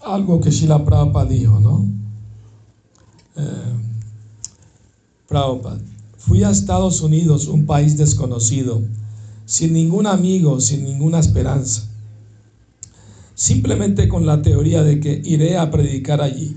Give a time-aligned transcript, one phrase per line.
[0.00, 1.86] algo que Shila Prabhupada dijo, ¿no?
[3.36, 3.74] Eh,
[5.28, 5.80] Prabhupada,
[6.18, 8.82] fui a Estados Unidos, un país desconocido,
[9.46, 11.88] sin ningún amigo, sin ninguna esperanza,
[13.34, 16.56] simplemente con la teoría de que iré a predicar allí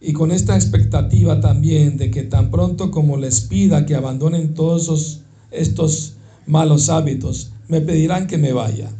[0.00, 5.20] y con esta expectativa también de que tan pronto como les pida que abandonen todos
[5.50, 6.14] estos
[6.46, 8.90] malos hábitos, me pedirán que me vaya.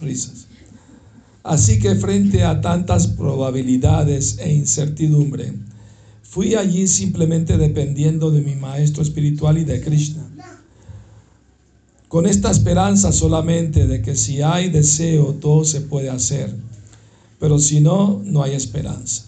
[0.00, 0.46] Risas.
[1.44, 5.52] Así que frente a tantas probabilidades e incertidumbre,
[6.22, 10.26] fui allí simplemente dependiendo de mi maestro espiritual y de Krishna.
[12.08, 16.54] Con esta esperanza solamente de que si hay deseo, todo se puede hacer,
[17.38, 19.24] pero si no, no hay esperanza.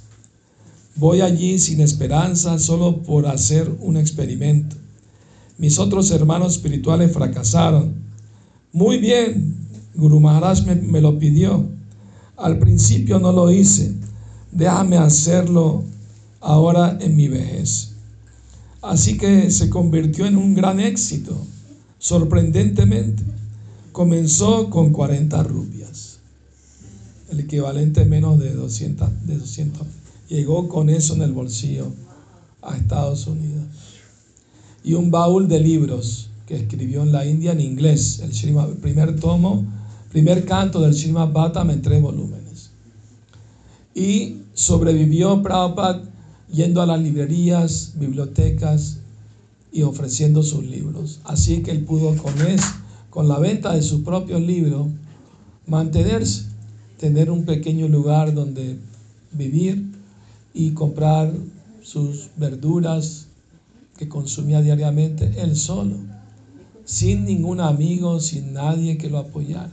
[0.95, 4.77] Voy allí sin esperanza solo por hacer un experimento.
[5.59, 7.95] Mis otros hermanos espirituales fracasaron.
[8.73, 9.55] Muy bien,
[9.95, 11.76] Guru Maharaj me, lo pidió.
[12.37, 13.93] Al principio no lo hice.
[14.53, 15.85] Déjame hacerlo
[16.41, 17.93] ahora en mi vejez.
[18.83, 21.37] Así que se convirtió en un gran éxito,
[21.99, 23.23] sorprendentemente.
[23.93, 26.19] Comenzó con 40 rupias,
[27.31, 29.87] el equivalente menos de 200, de 200
[30.29, 31.93] llegó con eso en el bolsillo
[32.63, 33.65] a Estados Unidos.
[34.85, 39.65] Y un baúl de libros que escribió en la India en inglés, el, primer tomo,
[40.17, 42.71] primer canto del Srimad Bhattam en tres volúmenes.
[43.95, 46.05] Y sobrevivió Prabhupada
[46.51, 49.01] yendo a las librerías, bibliotecas
[49.71, 51.21] y ofreciendo sus libros.
[51.25, 52.67] Así que él pudo con, eso,
[53.11, 54.89] con la venta de su propio libro
[55.67, 56.47] mantenerse,
[56.99, 58.79] tener un pequeño lugar donde
[59.33, 59.85] vivir
[60.55, 61.31] y comprar
[61.83, 63.27] sus verduras
[63.99, 65.99] que consumía diariamente él solo,
[66.87, 69.73] sin ningún amigo, sin nadie que lo apoyara.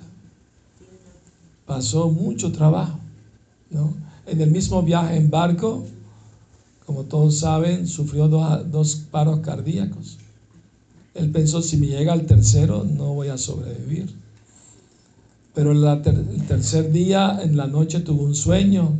[1.65, 2.99] Pasó mucho trabajo.
[3.69, 3.93] ¿no?
[4.25, 5.85] En el mismo viaje en barco,
[6.85, 10.17] como todos saben, sufrió dos, paros cardíacos.
[11.13, 14.13] Él pensó, si me llega el tercero, no voy a sobrevivir.
[15.53, 18.97] Pero el tercer día, en la noche, tuvo un sueño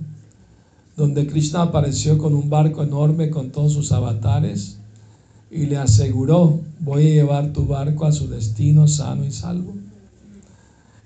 [0.96, 4.78] donde Krishna apareció con un barco enorme con todos sus avatares
[5.50, 9.74] y le aseguró, voy a llevar tu barco a su destino sano y salvo.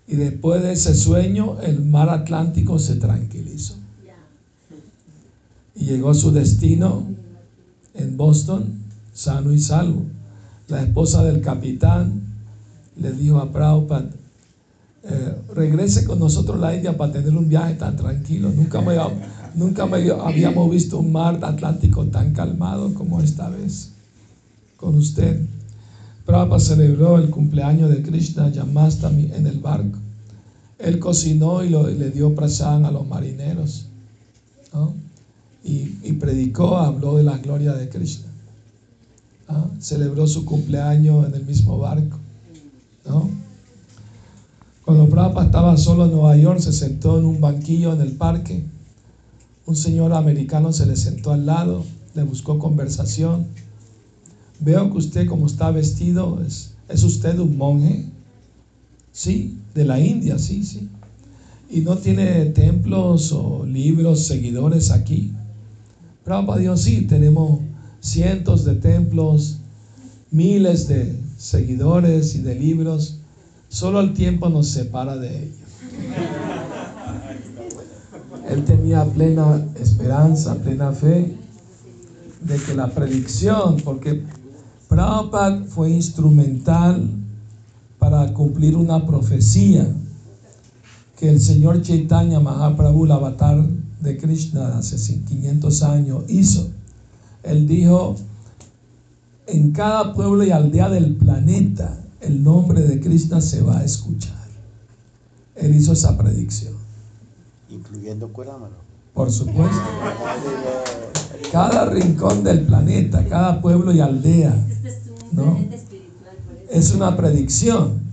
[0.07, 3.75] Y después de ese sueño, el mar Atlántico se tranquilizó.
[5.75, 7.03] Y llegó a su destino
[7.93, 8.79] en Boston,
[9.13, 10.03] sano y salvo.
[10.69, 12.21] La esposa del capitán
[12.99, 14.09] le dijo a Prabhupada,
[15.03, 18.49] eh, regrese con nosotros a la India para tener un viaje tan tranquilo.
[18.49, 18.95] Nunca me,
[19.55, 23.91] nunca habíamos visto un mar Atlántico tan calmado como esta vez
[24.77, 25.45] con usted.
[26.37, 29.97] Prabhupada celebró el cumpleaños de Krishna Yamastami en el barco.
[30.77, 33.87] Él cocinó y, le dio prasad a los marineros.
[35.63, 38.27] Y, predicó, habló de la gloria de Krishna.
[39.79, 42.17] Celebró su cumpleaños en el mismo barco.
[44.85, 48.63] Cuando Prabhupada estaba solo en Nueva York, se sentó en un banquillo en el parque.
[49.65, 51.83] Un señor americano se le sentó al lado,
[52.13, 53.47] le buscó conversación.
[54.59, 58.05] Veo que usted como está vestido, ¿es, ¿es usted un monje?
[59.11, 60.89] Sí, de la India, sí, sí.
[61.69, 65.33] Y no tiene templos o libros, seguidores aquí.
[66.23, 67.59] Prabhupada dijo, sí, tenemos
[67.99, 69.57] cientos de templos,
[70.31, 73.17] miles de seguidores y de libros
[73.69, 75.57] Solo el tiempo nos separa de ellos.
[78.49, 81.35] Él tenía plena esperanza, plena fe
[82.41, 84.23] de que la predicción, porque
[84.97, 87.07] Prabhupada fue instrumental
[87.99, 89.87] para cumplir una profecía
[91.15, 93.63] que el señor Chaitanya Mahaprabhu, el avatar
[94.01, 96.71] de Krishna hace 500 años, hizo.
[97.43, 98.15] Él dijo,
[99.45, 104.47] en cada pueblo y aldea del planeta el nombre de Krishna se va a escuchar.
[105.53, 106.73] Él hizo esa predicción.
[107.69, 108.86] Incluyendo Cuerámano.
[109.17, 109.81] Por supuesto.
[111.51, 114.55] Cada rincón del planeta, cada pueblo y aldea.
[115.31, 115.57] ¿no?
[116.69, 118.05] Es una predicción.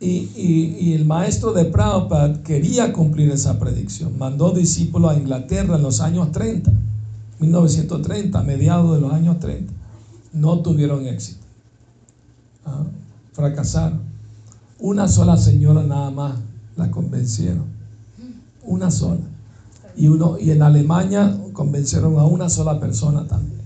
[0.00, 4.16] Y, el maestro de Prabhupada quería cumplir esa predicción.
[4.16, 6.72] Mandó discípulos a Inglaterra en los años 30,
[7.38, 9.70] 1930, mediados de los años 30.
[10.32, 11.44] No tuvieron éxito.
[12.64, 12.84] ¿Ah?
[13.34, 14.00] fracasaron.
[14.78, 16.38] Una sola señora nada más
[16.76, 17.66] la convencieron.
[18.64, 19.29] Una sola.
[20.00, 23.60] Y, uno, y en Alemania convencieron a una sola persona también.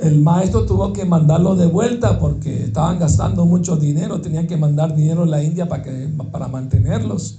[0.00, 4.96] el maestro tuvo que mandarlo de vuelta porque estaban gastando mucho dinero, tenían que mandar
[4.96, 5.84] dinero a la India para,
[6.32, 7.38] para mantenerlos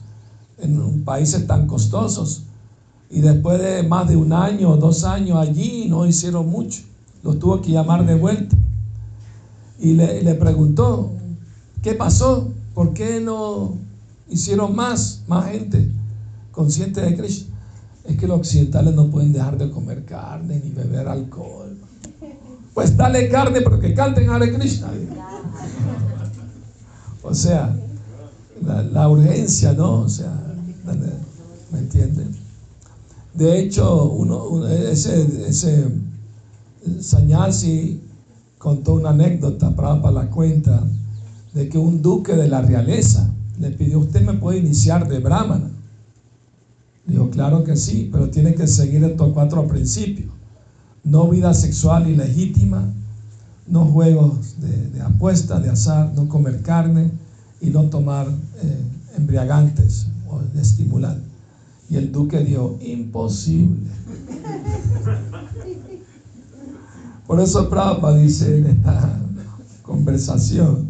[0.58, 2.44] en países tan costosos.
[3.10, 6.84] Y después de más de un año o dos años allí no hicieron mucho.
[7.24, 8.56] Los tuvo que llamar de vuelta.
[9.80, 11.12] Y le, le preguntó,
[11.84, 12.54] ¿qué pasó?
[12.74, 13.74] ¿Por qué no
[14.30, 15.92] hicieron más, más gente
[16.56, 17.52] consciente de Cristo?
[18.06, 21.78] Es que los occidentales no pueden dejar de comer carne ni beber alcohol.
[22.74, 24.90] Pues dale carne pero que canten Hare Krishna.
[27.24, 27.76] O sea,
[28.62, 30.02] la, urgencia, ¿no?
[30.02, 30.32] O sea,
[31.72, 32.32] ¿me entienden?
[33.34, 35.86] De hecho, uno, ese, ese
[37.02, 38.02] Sanyasi
[38.58, 40.84] contó una anécdota para, la cuenta
[41.54, 43.30] de que un duque de la realeza
[43.60, 45.72] le pidió, usted me puede iniciar de brahmana.
[47.08, 50.32] Dijo, claro que sí, pero tiene que seguir estos cuatro principios.
[51.04, 52.84] No vida sexual ilegítima,
[53.68, 57.12] no juegos de, apuesta, de azar, no comer carne
[57.62, 58.82] y no tomar eh,
[59.18, 61.24] embriagantes o estimulantes.
[61.90, 63.90] Y el duque dijo, imposible.
[67.28, 69.20] Por eso Prabhupada dice en esta
[69.82, 70.90] conversación,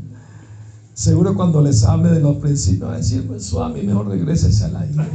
[0.93, 3.53] seguro cuando les hable de los principios, va a decir, pues
[3.83, 5.07] mejor regrese a la India.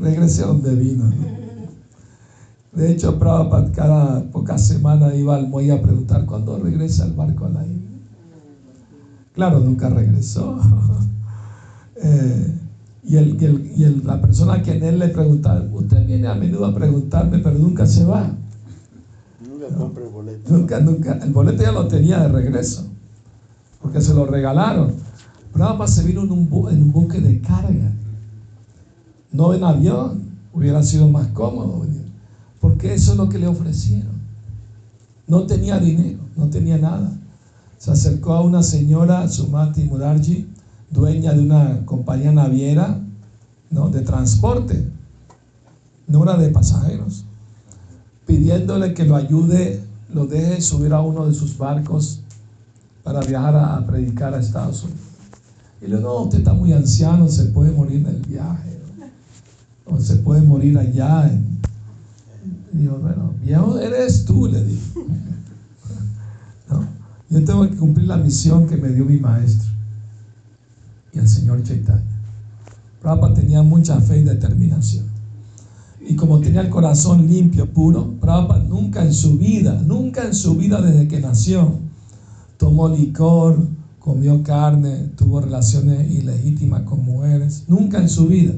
[0.00, 1.10] Regrese a donde vino.
[2.72, 7.46] De hecho, Prabhupada cada pocas semanas iba al muelle a preguntar, ¿cuándo regresa el barco
[7.46, 7.88] a la India?
[9.34, 10.58] Claro, nunca regresó.
[11.96, 12.54] eh,
[13.04, 13.42] y, el,
[13.76, 17.58] y, la persona a quien él le preguntaba, usted viene a menudo a preguntarme, pero
[17.58, 18.30] nunca se va.
[19.48, 20.52] Nunca compra el boleto.
[20.52, 21.18] Nunca, nunca.
[21.22, 22.86] El boleto ya lo tenía de regreso,
[23.82, 24.92] porque se lo regalaron.
[25.52, 27.92] Prabhupada se vino en un, en un buque de carga,
[29.38, 30.28] no en avión.
[30.52, 32.04] Hubiera sido más cómodo venir,
[32.60, 34.18] porque eso es lo que le ofrecieron.
[35.28, 37.12] No tenía dinero, no tenía nada.
[37.76, 40.48] Se acercó a una señora, Sumati Murarji,
[40.90, 43.00] dueña de una compañía naviera
[43.70, 43.88] ¿no?
[43.90, 44.90] de transporte,
[46.08, 47.24] no era de pasajeros,
[48.26, 52.22] pidiéndole que lo ayude, lo deje subir a uno de sus barcos
[53.04, 55.02] para viajar a, predicar a Estados Unidos.
[55.80, 58.77] Y le dijo, no, usted está muy anciano, se puede morir en el viaje,
[59.90, 61.30] o se puede morir allá.
[62.72, 65.00] Y dijo, bueno, viejo eres tú, le dijo.
[66.70, 66.86] ¿No?
[67.30, 69.68] Yo tengo que cumplir la misión que me dio mi maestro
[71.12, 72.04] y el Señor Chaitanya.
[73.00, 75.06] Prabhupada tenía mucha fe y determinación.
[76.00, 80.56] Y como tenía el corazón limpio, puro, Prabhupada nunca en su vida, nunca en su
[80.56, 81.78] vida desde que nació,
[82.56, 83.68] tomó licor,
[83.98, 88.54] comió carne, tuvo relaciones ilegítimas con mujeres, nunca en su vida,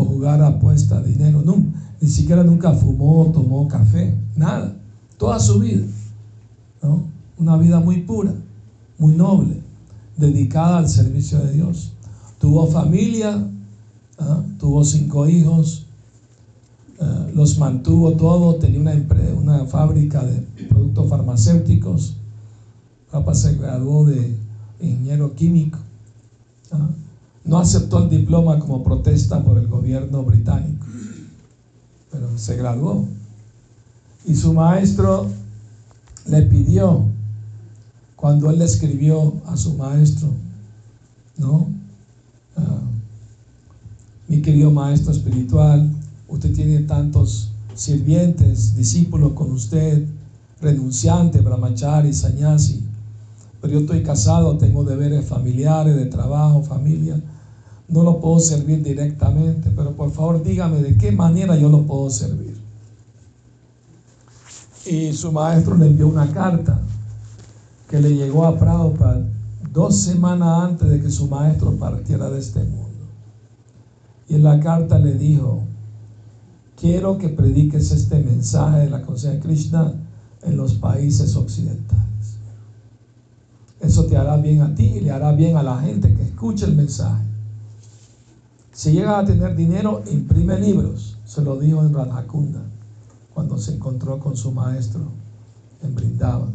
[0.00, 4.76] o jugar apuesta, dinero, nunca, ni siquiera nunca fumó, tomó café, nada,
[5.16, 5.84] toda su vida,
[6.82, 7.02] ¿no?
[7.38, 8.32] Una vida muy pura,
[8.98, 9.62] muy noble
[10.16, 11.92] dedicada al servicio de Dios.
[12.38, 13.48] Tuvo familia,
[14.18, 14.42] ¿ah?
[14.58, 15.86] tuvo cinco hijos,
[17.00, 17.26] ¿ah?
[17.34, 18.94] los mantuvo todos, tenía una,
[19.36, 22.16] una fábrica de productos farmacéuticos.
[23.10, 24.36] Papá se graduó de
[24.80, 25.78] ingeniero químico.
[26.72, 26.88] ¿ah?
[27.48, 30.84] No aceptó el diploma como protesta por el gobierno británico,
[32.12, 33.08] pero se graduó.
[34.26, 35.28] Y su maestro
[36.26, 37.06] le pidió
[38.16, 40.28] cuando él le escribió a su maestro,
[41.38, 41.68] ¿no?
[42.54, 42.82] Ah,
[44.28, 45.90] mi querido maestro espiritual,
[46.28, 50.04] usted tiene tantos sirvientes, discípulos con usted,
[50.60, 52.84] renunciante, brahmachari, sanyasi,
[53.62, 57.18] pero yo estoy casado, tengo deberes familiares, de trabajo, familia,
[57.88, 62.10] no lo puedo servir directamente, pero por favor dígame de qué manera yo lo puedo
[62.10, 62.56] servir.
[64.86, 66.80] Y su maestro le envió una carta
[67.88, 69.22] que le llegó a Prabhupada
[69.72, 72.88] dos semanas antes de que su maestro partiera de este mundo.
[74.28, 75.62] Y en la carta le dijo,
[76.76, 79.94] quiero que prediques este mensaje de la conciencia de Krishna
[80.42, 82.04] en los países occidentales.
[83.80, 86.66] Eso te hará bien a ti y le hará bien a la gente que escuche
[86.66, 87.27] el mensaje.
[88.78, 91.18] Si llegas a tener dinero, imprime libros.
[91.24, 92.62] Se lo dijo en Radhakunda
[93.34, 95.00] cuando se encontró con su maestro
[95.82, 96.52] en Brindavan.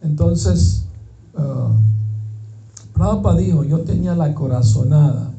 [0.00, 0.86] Entonces,
[1.34, 1.70] uh,
[2.92, 5.30] Prabhupada dijo, yo tenía la corazonada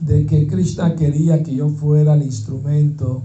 [0.00, 3.22] de que Krishna quería que yo fuera el instrumento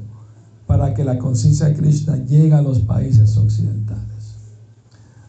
[0.66, 4.36] para que la conciencia de Krishna llegue a los países occidentales.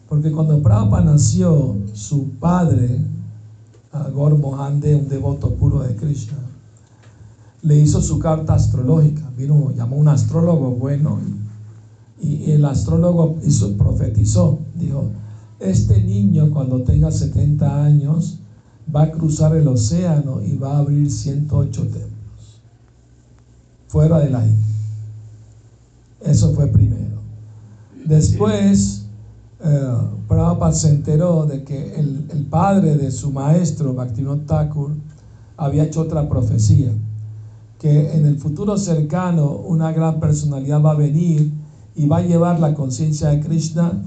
[0.07, 3.01] Porque cuando Prabhupada nació, su padre,
[4.13, 6.37] Gor Mohande, un devoto puro de Krishna,
[7.61, 9.29] le hizo su carta astrológica.
[9.37, 11.19] Vino, llamó un astrólogo bueno
[12.21, 15.09] Y el astrólogo hizo, profetizó, dijo,
[15.59, 18.39] este niño cuando tenga 70 años
[18.93, 22.13] va a cruzar el océano y va a abrir 108 templos
[23.87, 24.75] fuera de la India.
[26.21, 27.21] Eso fue primero.
[28.05, 29.02] Después,
[29.63, 34.91] eh, Prabhupada se enteró de que el, el, padre de su maestro, Bhaktivinoda Thakur,
[35.55, 36.91] había hecho otra profecía,
[37.79, 41.51] que en el futuro cercano una gran personalidad va a venir
[41.95, 44.01] y va a llevar la conciencia de Krishna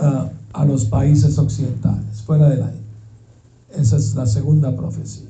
[0.00, 2.82] uh, a los países occidentales, fuera de la India.
[3.76, 5.26] Esa es la segunda profecía.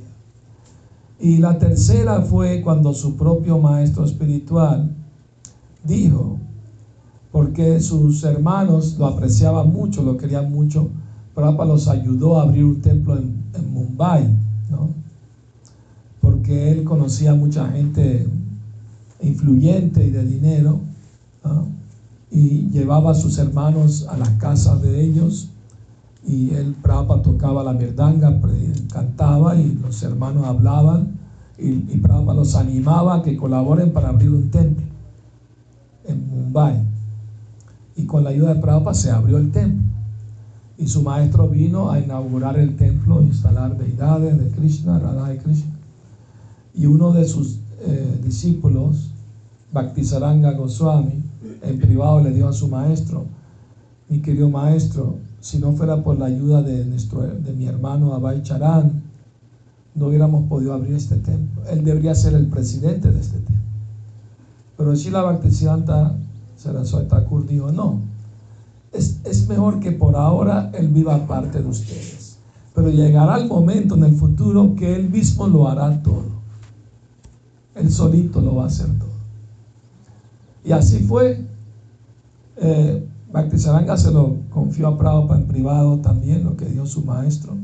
[1.19, 4.95] Y la tercera fue cuando su propio maestro espiritual
[5.83, 6.39] dijo,
[7.37, 10.89] porque sus hermanos lo apreciaban mucho, lo querían mucho,
[11.35, 14.35] Prabhupada los ayudó a abrir un templo en, Mumbai,
[14.71, 14.89] ¿no?
[16.23, 18.27] porque él conocía a mucha gente
[19.21, 20.81] influyente y de dinero,
[22.31, 25.51] y llevaba a sus hermanos a las casas de ellos
[26.27, 28.41] y el Prabhupada tocaba la mirdanga,
[28.91, 31.19] cantaba y los hermanos hablaban
[31.59, 34.87] y, y Prabhupada los animaba a que colaboren para abrir un templo
[36.07, 36.96] en Mumbai.
[37.97, 39.93] Y con la ayuda de Prabhupada se abrió el templo.
[40.79, 45.73] Y su maestro vino a inaugurar el templo, instalar deidades de Krishna, Radha y Krishna.
[46.75, 49.11] Y uno de sus eh, discípulos,
[49.73, 51.23] Bhaktisaranga Goswami,
[51.63, 53.25] en privado le dijo a su maestro,
[54.09, 58.43] mi querido maestro, si no fuera por la ayuda de, nuestro, de mi hermano Abay
[58.43, 59.03] Charan,
[59.95, 61.63] no hubiéramos podido abrir este templo.
[61.71, 63.57] Él debería ser el presidente de este templo.
[64.77, 66.15] Pero la Bhaktisiddhanta
[66.57, 68.01] Saraswati Thakur dijo, no,
[68.93, 72.39] es, es mejor que por ahora él viva parte de ustedes.
[72.75, 76.37] Pero llegará el momento en el futuro que él mismo lo hará todo.
[77.75, 79.17] Él solito lo va a hacer todo.
[80.65, 81.47] Y así fue.
[82.57, 87.55] Eh, Bhaktisaranga se lo confió a Prabhupada en privado también, lo que dio su maestro.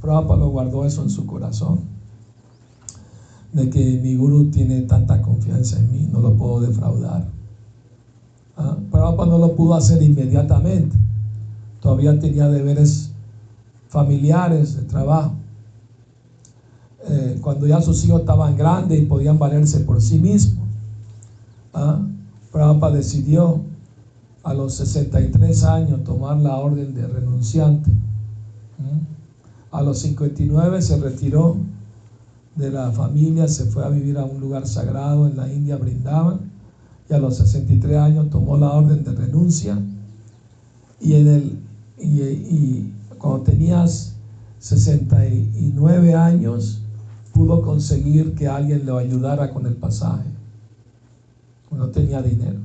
[0.00, 1.80] Prabhupada lo guardó eso en su corazón.
[3.52, 7.26] De que mi guru tiene tanta confianza en mí, no lo puedo defraudar.
[8.56, 8.76] ¿Ah?
[8.90, 10.96] Prabhupada no lo pudo hacer inmediatamente.
[11.80, 13.10] Todavía tenía deberes
[13.88, 15.34] familiares, de trabajo.
[17.08, 20.66] Eh, cuando ya sus hijos estaban grandes y podían valerse por sí mismos,
[21.72, 22.00] ¿ah?
[22.50, 23.60] Prabhupada decidió
[24.42, 27.90] a los 63 años tomar la orden de renunciante.
[29.72, 31.56] A los 59 se retiró
[32.54, 36.52] de la familia, se fue a vivir a un lugar sagrado en la India, Brindaban,
[37.08, 39.78] y a los 63 años tomó la orden de renuncia.
[41.00, 41.58] Y, en el,
[41.98, 44.14] y, y cuando tenías
[44.58, 46.80] 69 años,
[47.32, 50.24] pudo conseguir que alguien lo ayudara con el pasaje.
[51.70, 52.58] No tenía dinero.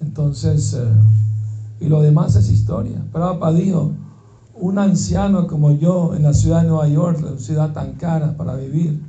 [0.00, 0.86] Entonces, eh,
[1.80, 3.02] y lo demás es historia.
[3.12, 3.92] Prabhupada dijo,
[4.54, 8.54] un anciano como yo en la ciudad de Nueva York, la ciudad tan cara para
[8.54, 9.00] vivir,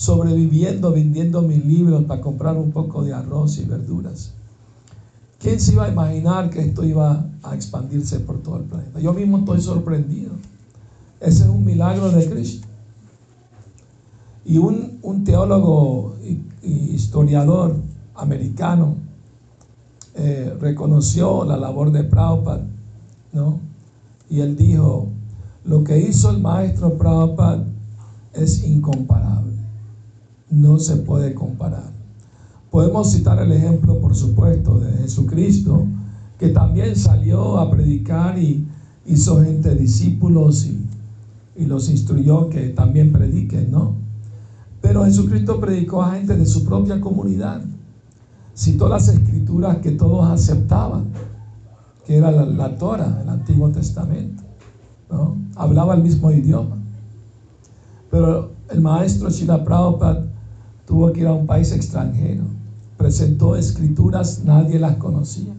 [0.00, 4.32] sobreviviendo, vendiendo mis libros para comprar un poco de arroz y verduras.
[5.38, 8.98] ¿Quién se iba a imaginar que esto iba a expandirse por todo el planeta?
[8.98, 10.30] Yo mismo estoy sorprendido.
[11.20, 12.66] Ese es un milagro de Cristo.
[14.46, 16.40] Y un, un teólogo y,
[16.94, 17.76] historiador
[18.14, 18.94] americano
[20.14, 22.66] eh, reconoció la labor de Prabhupada,
[23.34, 23.60] ¿no?
[24.30, 25.08] Y él dijo,
[25.66, 27.66] lo que hizo el maestro Prabhupada
[28.32, 29.49] es incomparable,
[30.50, 31.90] no se puede comparar.
[32.70, 35.86] Podemos citar el ejemplo, por supuesto, de Jesucristo,
[36.38, 38.66] que también salió a predicar y
[39.06, 40.86] hizo gente discípulos y,
[41.56, 43.94] y los instruyó que también prediquen, ¿no?
[44.80, 47.62] Pero Jesucristo predicó a gente de su propia comunidad
[48.60, 51.06] citó las escrituras que todos aceptaban,
[52.06, 54.42] que era la, Torah, el Antiguo Testamento.
[55.10, 55.36] ¿no?
[55.56, 56.76] Hablaba el mismo idioma.
[58.10, 60.26] Pero el maestro Shila Prabhupada
[60.90, 62.42] tuvo que ir a un país extranjero.
[62.96, 65.54] Presentó escrituras, nadie las conocía,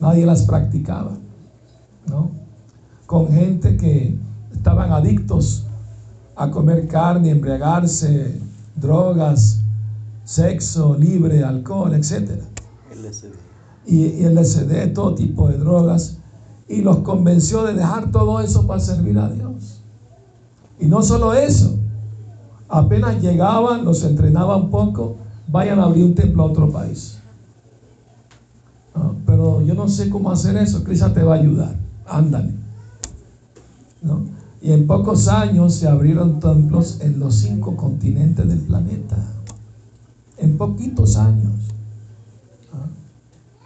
[0.00, 1.12] nadie las practicaba.
[2.08, 2.32] ¿no?
[3.06, 4.18] Con gente que
[4.52, 5.66] estaban adictos
[6.34, 8.40] a comer carne, embriagarse,
[8.74, 9.60] drogas,
[10.24, 12.42] sexo libre, alcohol, etc.
[13.86, 16.18] Y, el LSD, todo tipo de drogas,
[16.68, 19.80] y los convenció de dejar todo eso para servir a Dios.
[20.80, 21.75] Y no solo eso,
[22.68, 25.16] apenas llegaban, los entrenaban poco,
[25.48, 27.18] vayan a abrir un templo a otro país.
[28.94, 32.54] Ah, pero yo no sé cómo hacer eso, Cristo te va a ayudar, ándale.
[34.62, 39.16] Y en pocos años se abrieron templos en los cinco continentes del planeta
[40.38, 41.54] en poquitos años.
[42.72, 42.88] ¿ah?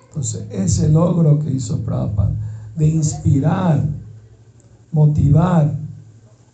[0.08, 2.32] Entonces, ese logro que hizo Prabhupada
[2.76, 3.84] de inspirar,
[4.92, 5.74] motivar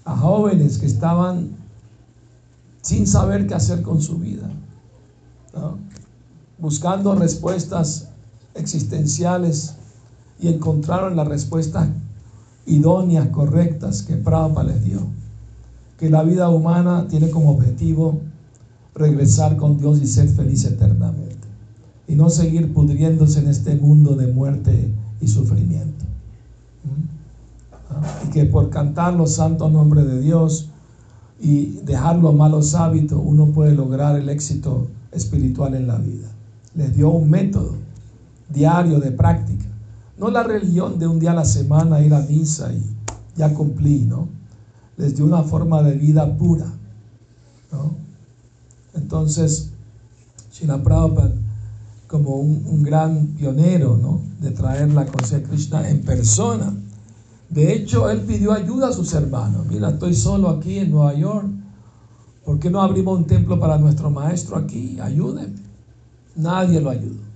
[0.05, 1.51] a jóvenes que estaban
[2.87, 4.49] sin saber qué hacer con su vida,
[6.57, 8.11] buscando respuestas
[8.55, 9.75] existenciales
[10.39, 11.89] y encontraron las respuestas
[12.65, 15.01] idóneas, correctas que Prabhupada les dio.
[15.99, 18.21] Que la vida humana tiene como objetivo
[18.95, 21.49] regresar con Dios y ser feliz eternamente.
[22.07, 26.05] Y no seguir pudriéndose en este mundo de muerte y sufrimiento.
[27.91, 28.23] ¿Ah?
[28.25, 30.71] Y que por cantar los santos nombres de Dios
[31.41, 36.29] y dejar los malos hábitos, uno puede lograr el éxito espiritual en la vida.
[36.75, 37.75] Les dio un método
[38.49, 39.67] diario de práctica.
[40.19, 42.83] No la religión de un día a la semana ir a misa y
[43.37, 44.29] ya cumplí, ¿no?
[44.97, 46.67] Les dio una forma de vida pura,
[47.71, 47.95] ¿no?
[48.95, 49.71] Entonces,
[50.51, 51.33] Srila Prabhupada,
[52.07, 54.21] como un, gran pionero, ¿no?
[54.41, 56.73] De traer la conciencia de Krishna en persona.
[57.49, 59.67] De hecho, él pidió ayuda a sus hermanos.
[59.67, 61.47] Mira, estoy solo aquí en Nueva York.
[62.45, 64.99] ¿Por qué no abrimos un templo para nuestro maestro aquí?
[65.01, 65.55] Ayúdenme.
[66.35, 67.27] Nadie lo ayudó.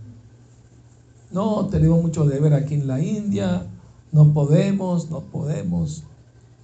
[1.33, 3.67] No, tenemos mucho deber aquí en la India,
[4.11, 6.03] no podemos, no podemos.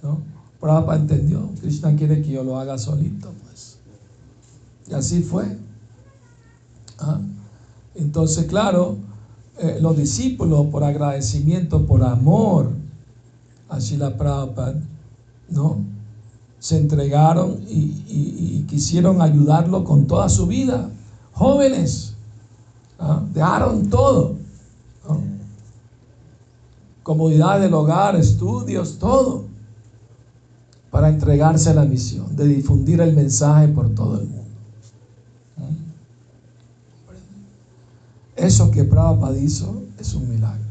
[0.03, 0.19] ¿no?
[0.59, 3.77] Prabhupada entendió, Krishna quiere que yo lo haga solito, pues.
[4.89, 5.57] Y así fue.
[6.99, 7.19] ¿Ah?
[7.95, 8.97] Entonces, claro,
[9.59, 12.71] eh, los discípulos, por agradecimiento, por amor
[13.69, 14.75] a Shila Prabhupada,
[15.49, 15.77] ¿no?
[16.59, 20.89] Se entregaron y, quisieron ayudarlo con toda su vida.
[21.31, 22.15] Jóvenes,
[22.99, 23.21] ¿ah?
[23.33, 24.35] dejaron todo
[27.07, 29.45] comodidad del hogar, estudios, todo,
[30.91, 34.43] para entregarse a la misión de difundir el mensaje por todo el mundo.
[38.35, 40.66] Eso que Prabhupada hizo es un milagro.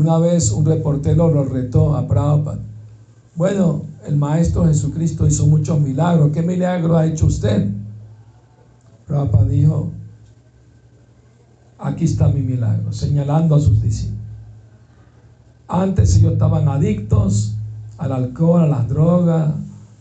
[0.00, 2.58] Una vez un reportero lo retó a Prabhupada.
[3.34, 6.30] Bueno, el Maestro Jesucristo hizo muchos milagros.
[6.32, 7.68] ¿Qué milagro ha hecho usted?
[9.06, 9.90] Prabhupada dijo,
[11.78, 14.24] aquí está mi milagro, señalando a sus discípulos.
[15.68, 17.56] Antes ellos estaban adictos
[17.98, 19.52] al alcohol, a las drogas,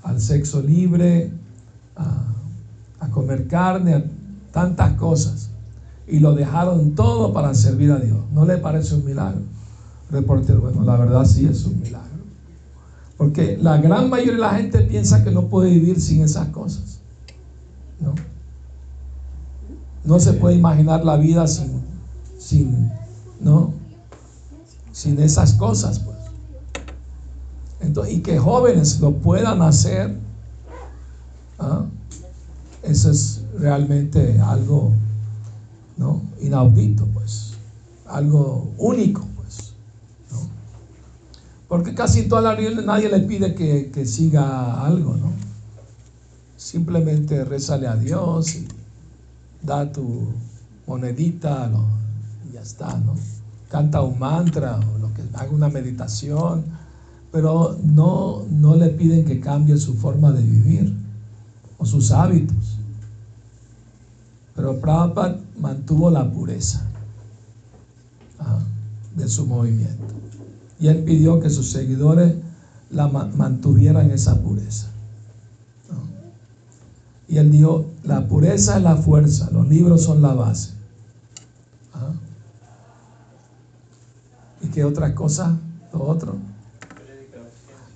[0.04, 1.34] al sexo libre,
[1.98, 4.04] a, comer carne, a
[4.54, 5.50] tantas cosas.
[6.08, 8.20] Y lo dejaron todo para servir a Dios.
[8.32, 9.59] ¿No le parece un milagro?
[10.12, 12.10] Reportero, bueno, la verdad sí es un milagro.
[13.18, 17.00] Porque la gran mayoría de la gente piensa que no puede vivir sin esas cosas.
[18.00, 18.16] No,
[20.06, 21.82] no se puede imaginar la vida sin,
[22.38, 22.92] sin,
[23.42, 23.74] ¿no?
[24.92, 26.00] sin esas cosas.
[26.00, 26.18] Pues.
[27.82, 30.18] Entonces, y que jóvenes lo puedan hacer,
[31.60, 31.86] ¿ah?
[32.84, 34.92] eso es realmente algo
[35.98, 36.22] ¿no?
[36.42, 37.54] inaudito, pues,
[38.08, 39.26] algo único.
[41.70, 45.32] Porque casi toda la vida nadie le pide que, siga algo, ¿no?
[46.58, 48.68] Simplemente rezale a Dios y
[49.62, 50.28] da tu
[50.86, 51.72] monedita
[52.50, 53.16] y ya está, ¿no?
[53.70, 56.66] canta un mantra o lo que haga una meditación,
[57.32, 60.94] pero no, no le piden que cambie su forma de vivir
[61.78, 62.78] o sus hábitos.
[64.56, 66.86] Pero Prabhupada mantuvo la pureza
[68.40, 68.60] ah,
[69.16, 70.16] de su movimiento.
[70.80, 72.36] Y él pidió que sus seguidores
[72.90, 74.88] la mantuvieran esa pureza.
[77.28, 80.72] Y él dijo, la pureza es la fuerza, los libros son la base.
[84.62, 85.58] ¿Y qué otra cosa?
[85.94, 86.38] Lo otro.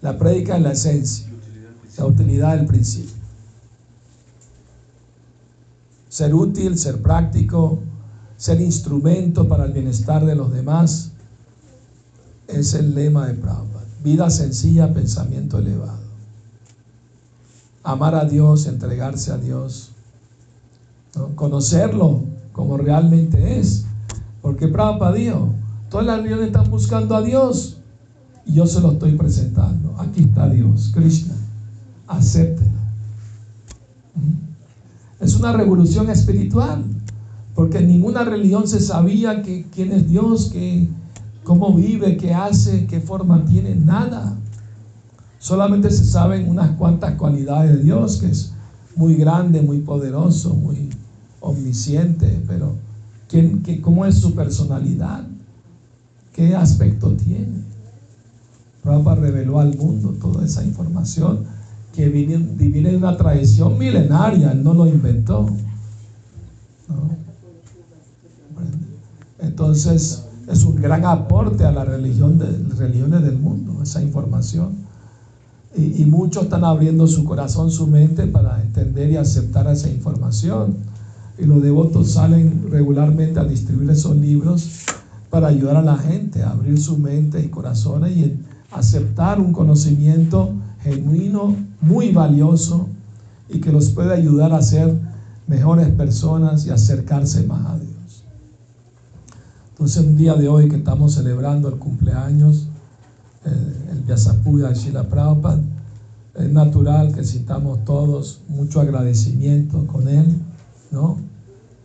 [0.01, 1.27] La prédica es la esencia,
[1.97, 3.13] la utilidad del principio.
[6.09, 7.79] Ser útil, ser práctico,
[8.37, 11.12] ser instrumento para el bienestar de los demás,
[12.59, 13.85] es el lema de Prabhupada.
[14.03, 16.03] Vida sencilla, pensamiento elevado.
[17.83, 19.91] Amar a Dios, entregarse a Dios,
[21.35, 23.85] conocerlo como realmente es.
[24.41, 25.53] Porque Prabhupada dijo,
[25.93, 27.77] Todas las religiones están buscando a Dios
[28.47, 29.93] y yo se lo estoy presentando.
[29.99, 31.35] Aquí está Dios, Krishna.
[32.07, 32.71] Acéptelo.
[34.15, 35.23] ¿Mm?
[35.23, 36.83] Es una revolución espiritual,
[37.53, 40.89] porque en ninguna religión se sabía que, quién es Dios, que,
[41.43, 44.37] cómo vive, qué hace, qué forma tiene, nada.
[45.39, 48.53] Solamente se saben unas cuantas cualidades de Dios, que es
[48.95, 50.89] muy grande, muy poderoso, muy
[51.41, 52.75] omnisciente, pero
[53.27, 55.25] ¿quién, qué, ¿cómo es su personalidad?
[56.33, 57.63] ¿Qué aspecto tiene?
[58.81, 61.45] Prabhupada reveló al mundo toda esa información
[61.93, 65.47] que viene, de una tradición milenaria, él no lo inventó.
[69.39, 74.71] Entonces es un gran aporte a la religión de, religiones del mundo, esa información.
[75.75, 80.75] Y, y muchos están abriendo su corazón, su mente para entender y aceptar esa información.
[81.37, 84.85] Y los devotos salen regularmente a distribuir esos libros
[85.29, 88.37] para ayudar a la gente a abrir su mente y corazones y
[88.71, 90.51] aceptar un conocimiento
[90.83, 92.87] genuino, muy valioso
[93.49, 94.93] y que los puede ayudar a ser
[95.47, 97.92] mejores personas y acercarse más a Dios.
[99.73, 102.67] Entonces, un día de hoy que estamos celebrando el cumpleaños,
[103.43, 105.63] eh, el Vyasapuya de Shila Prabhupada,
[106.35, 110.41] es natural que sintamos todos mucho agradecimiento con él,
[110.91, 111.17] ¿no?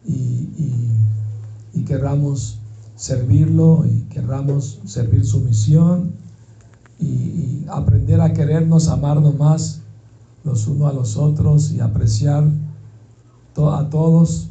[0.07, 2.59] Y, y, querramos
[2.97, 6.13] servirlo y querramos servir su misión
[6.99, 9.81] y, y aprender a querernos, amarnos más
[10.45, 12.45] los unos a los otros y apreciar
[13.57, 14.49] a todos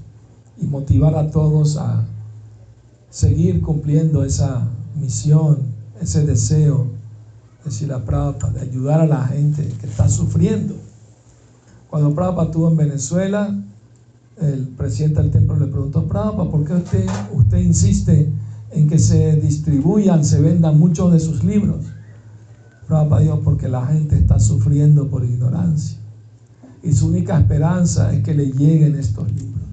[0.60, 2.04] y motivar a todos a
[3.10, 4.68] seguir cumpliendo esa
[5.00, 5.60] misión,
[6.02, 6.88] ese deseo
[7.64, 10.76] de Sila Prabhupada, de ayudar a la gente que está sufriendo.
[11.90, 13.56] Cuando Prabhupada estuvo en Venezuela,
[14.40, 18.30] el presidente del templo le preguntó, Prabhupada, ¿por qué usted, usted insiste
[18.72, 21.86] en que se distribuyan, se vendan muchos de sus libros?
[22.88, 25.98] Prabhupada dijo, porque la gente está sufriendo por ignorancia.
[26.84, 29.67] Y su única esperanza es que le lleguen estos libros.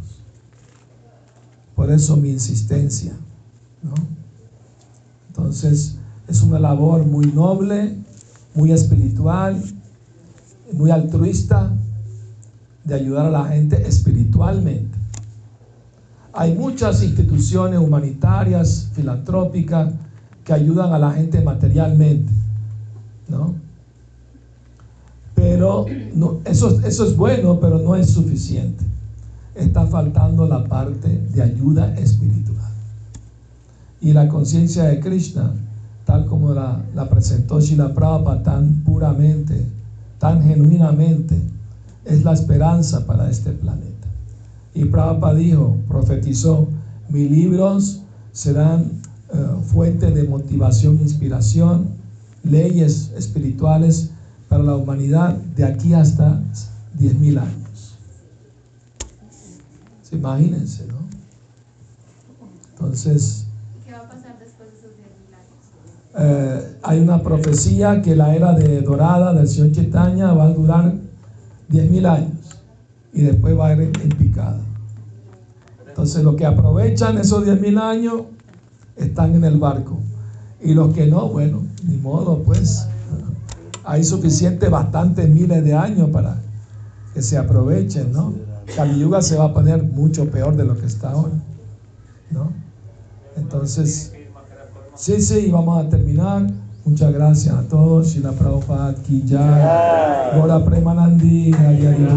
[1.74, 3.12] Por eso mi insistencia.
[3.82, 3.94] ¿no?
[5.28, 5.96] Entonces,
[6.28, 7.96] es una labor muy noble,
[8.54, 9.62] muy espiritual,
[10.72, 11.72] muy altruista
[12.84, 14.96] de ayudar a la gente espiritualmente.
[16.32, 19.92] Hay muchas instituciones humanitarias, filantrópicas,
[20.44, 22.32] que ayudan a la gente materialmente,
[23.28, 23.54] ¿no?
[25.34, 25.86] Pero
[26.44, 28.84] eso, eso es bueno, pero no es suficiente.
[29.54, 32.72] Está faltando la parte de ayuda espiritual.
[34.00, 35.52] Y la conciencia de Krishna,
[36.04, 39.64] tal como la, la presentó Shila Prabhupada tan puramente,
[40.18, 41.40] tan genuinamente,
[42.04, 44.08] es la esperanza para este planeta.
[44.74, 46.68] Y Prabhupada dijo, profetizó,
[47.08, 48.00] mis libros
[48.32, 49.00] serán
[49.32, 51.88] uh, fuente de motivación, inspiración,
[52.42, 54.10] leyes espirituales
[54.48, 56.40] para la humanidad de aquí hasta
[56.98, 57.63] 10.000 años.
[60.14, 60.98] ¿Se imagínense, ¿no?
[62.74, 63.46] Entonces,
[63.84, 66.60] ¿Qué va a pasar después de esos 10.000 años?
[66.70, 70.94] eh, hay una profecía que la era de dorada del Señor Chaitanya va a durar
[71.68, 72.60] 10.000 años
[73.12, 74.60] y después va a ir en picada.
[75.88, 78.22] Entonces, los que aprovechan esos 10.000 años
[78.96, 79.98] están en el barco.
[80.62, 82.86] Y los que no, bueno, ni modo, pues
[83.82, 86.36] hay suficiente, bastantes miles de años para
[87.12, 88.53] que se aprovechen, ¿no?
[88.76, 91.32] Kali Yuga se va a poner mucho peor de lo que está ahora,
[92.30, 92.52] ¿no?
[93.36, 94.12] Entonces,
[94.94, 96.46] sí, sí, vamos a terminar.
[96.84, 98.08] Muchas gracias a todos.
[98.08, 100.38] Shila Prabhupada Ki Jai.
[100.38, 101.52] Gora Premanandi.
[101.52, 102.08] Hari Hari Bol.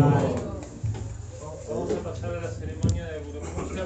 [1.70, 3.18] Vamos a pasar a la ceremonia de.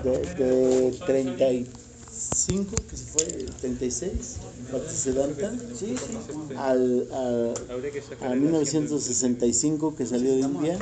[0.02, 3.24] De, de 35, que se fue,
[3.62, 4.38] 36,
[4.72, 6.56] Bhaktisiddhanta, Sí, sí.
[6.58, 10.80] al, a el 1965 que salió de India,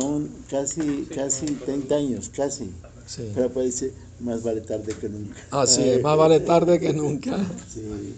[0.00, 2.70] son casi, casi 30 años, casi.
[3.06, 3.30] Sí.
[3.34, 5.36] Pero puede decir, más vale tarde que nunca.
[5.50, 7.38] Así es, más vale tarde que nunca.
[7.72, 8.14] Sí.